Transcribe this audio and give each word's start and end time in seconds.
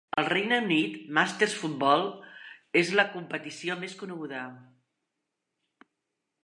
Al 0.19 0.27
Regne 0.31 0.57
Unit, 0.61 0.95
Masters 1.17 1.53
Football 1.63 2.01
és 2.81 2.91
la 3.01 3.07
competició 3.13 3.77
més 3.85 3.97
coneguda. 4.01 4.47